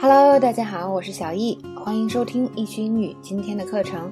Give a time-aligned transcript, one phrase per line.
[0.00, 4.08] Hello，大家好，我是小易，欢迎收听易学英语今天的课程。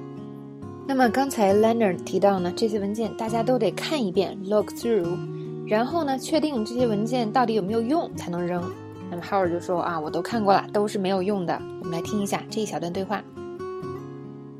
[0.85, 5.17] 那么刚才 Leonard 提到呢，这些文件大家都得看一遍，look through，
[5.65, 8.61] 然后呢，确定这些文件到底有没有用才能扔。
[9.09, 11.57] 那么 Howard 就说啊，我都看过了，都是没有用的。
[11.79, 13.23] 我们来听一下这一小段对话。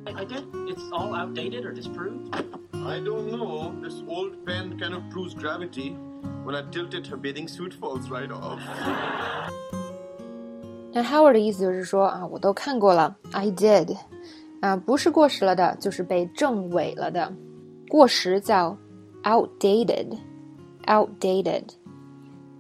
[0.06, 0.46] I did.
[0.70, 2.34] It's all outdated or disproved.
[2.72, 3.74] I don't know.
[3.84, 5.98] This old pen kind of proves gravity.
[6.46, 8.62] When I tilt it, her bathing suit falls right off.
[10.98, 13.96] 那 Howard 的意思就是说啊，我都看过了，I did，
[14.62, 17.32] 啊，不是过时了的，就是被证伪了的。
[17.88, 18.76] 过时叫
[19.22, 21.66] outdated，outdated。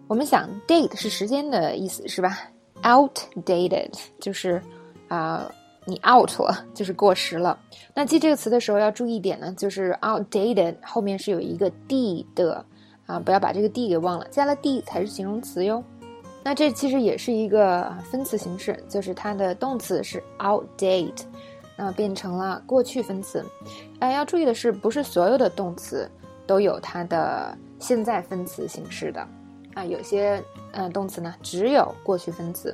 [0.07, 2.37] 我们想 date 是时间的意思是吧
[2.83, 4.61] ？outdated 就是
[5.07, 5.51] 啊，
[5.85, 7.57] 你 out 了，就是过时了。
[7.95, 12.63] 那记这个词的时候要注意一点呢，就是 outdated 后面是有一个 d 的
[13.07, 15.83] 啊，不要把这个 d 给忘了，加了 d 才是形容词哟。
[16.47, 21.23] 那这其实也是一个分词形式，就是它的动词是 outdate，
[21.75, 23.43] 那，变成了过去分词。
[23.99, 26.09] 哎，要注意的是，不是所有的动词
[26.45, 29.27] 都有它的现在分词形式的
[29.73, 32.73] 啊，有些呃动词呢只有过去分词，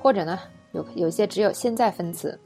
[0.00, 0.38] 或者呢
[0.70, 2.38] 有有些只有现在分词，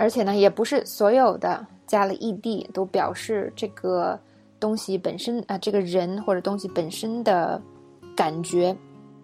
[0.00, 4.18] 而且呢也不是所有的加了 ed 都表示这个
[4.58, 7.62] 东西本身啊，这个人或者东西本身的
[8.16, 8.76] 感觉。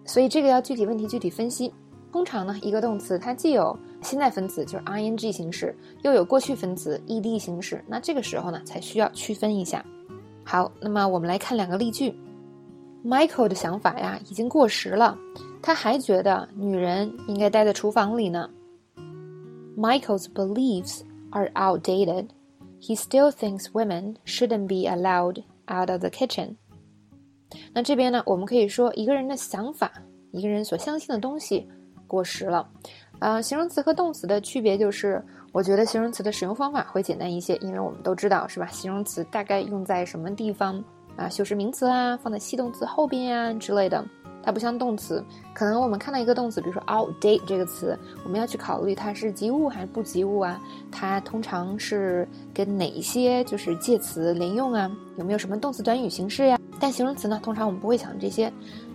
[0.05, 1.73] 所以这个要具体问题具体分析。
[2.11, 9.83] 通常呢，一个动词它既有现在分词就是 ing 形式，又有过去分词 ed 形式，那这个时候呢才需要区分一下。
[10.45, 12.15] 好，那么我们来看两个例句。
[13.03, 15.17] Michael 的想法呀已经过时了，
[15.61, 18.49] 他还觉得女人应该待在厨房里呢。
[19.77, 22.27] Michael's beliefs are outdated.
[22.79, 26.55] He still thinks women shouldn't be allowed out of the kitchen.
[27.73, 29.91] 那这边呢，我们可以说一个人的想法，
[30.31, 31.67] 一个人所相信的东西
[32.07, 32.67] 过时了。
[33.19, 38.67] 呃，形容词和动词的区别就是，我觉得形容词的使用方法会简单一些，因为我们都知道是吧？
[38.67, 40.83] 形容词大概用在什么地方
[41.15, 41.29] 啊？
[41.29, 44.03] 修饰名词啊，放在系动词后边呀之类的。
[44.43, 45.23] 它不像动词，
[45.55, 50.61] 可能我们看到一个动词，比如说 outdate 这个词，我们要去考虑它是及物还是不及物啊？
[50.91, 54.91] 它通常是跟哪一些就是介词连用啊？
[55.17, 56.54] 有没有什么动词短语形式呀？
[56.79, 58.51] 但形容词呢，通常我们不会想这些，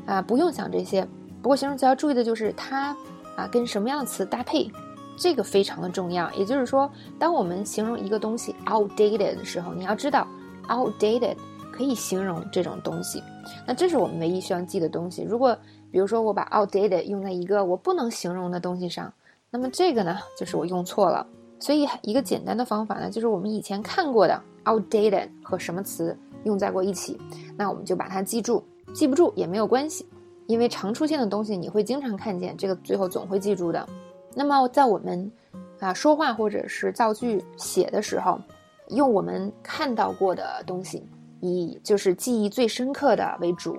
[0.06, 1.06] 啊，不用想这些。
[1.42, 2.94] 不过形容词要注意的就是它，
[3.36, 4.70] 啊，跟什么样的词搭配，
[5.16, 6.30] 这个非常的重要。
[6.32, 10.26] 也就是说，当我们形容一个东西 outdated 的时候，你要知道
[10.68, 11.34] outdated
[11.72, 13.22] 可以形容这种东西。
[13.66, 15.22] 那这是我们唯一需要记的东西。
[15.22, 15.56] 如果
[15.90, 19.12] 比如说我把 outdated 用在一个我不能形容的东西上，
[19.50, 21.26] 那么这个呢，就是我用错了。
[21.58, 26.16] 所以一个简单的方法呢，就是我们以前看过的 outdated 和什么词。
[26.44, 27.18] 用在过一起，
[27.56, 28.62] 那我们就把它记住，
[28.92, 30.06] 记不住也没有关系，
[30.46, 33.86] 因为常出现的东西你会经常看见，这个最后总会记住的。
[34.34, 35.30] 那么在我们
[35.78, 38.40] 啊说话或者是造句写的时候，
[38.88, 41.04] 用我们看到过的东西，
[41.40, 43.76] 以就是记忆最深刻的为主，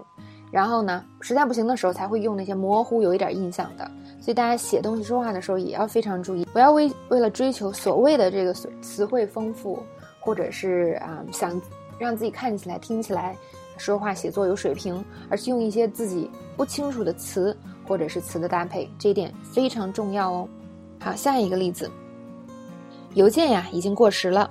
[0.51, 3.89] 然后呢，实在不行的时候才会用那些模糊有一点印象的。
[4.19, 9.79] 所以大家写东西说话的时候也要非常注意，不要为为了追求所谓的这个词汇丰富，
[10.19, 11.59] 或者是啊想。
[12.01, 13.38] 让自己看起来、听起来、
[13.78, 17.56] 说话、写作有水平，而是用一些自己不清楚的词
[17.88, 20.50] 或者是词的搭配，这一点非常重要哦。
[21.00, 21.90] 好，下一个例子，
[23.13, 24.50] 邮件呀已经过时了，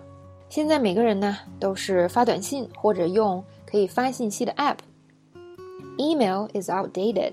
[0.49, 4.77] 现在每个人呢都是发短信或者用可以发信息的 app。
[5.99, 7.33] Email is outdated.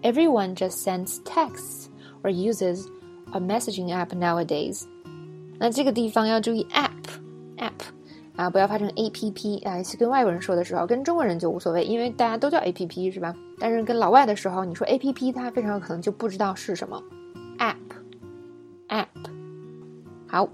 [0.00, 1.88] Everyone just sends texts
[2.22, 2.86] or uses
[3.32, 4.84] a messaging app nowadays.
[5.58, 6.87] 那这个地方要注意 app。
[8.50, 9.82] 不要发成 A P P 啊！
[9.82, 13.34] 去跟外国人说的时候，跟中国人就无所谓，因为大家都叫 A P P 是吧？
[13.58, 17.02] 但是跟老外的时候，你说 A P P，他非常有可能就不知道是什么。
[17.58, 19.06] App，App，
[20.26, 20.48] 好，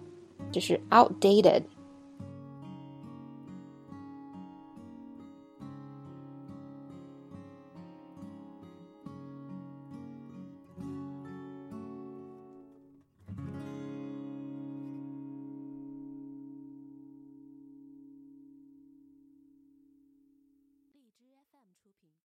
[0.50, 1.62] 这是 outdated。